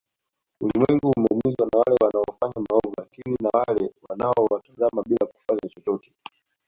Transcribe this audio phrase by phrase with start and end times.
[0.63, 6.11] Ulimwengu umeumizwa na wale wanaofanya maovu lakini na wale wanaowatazama bila kufanya chochote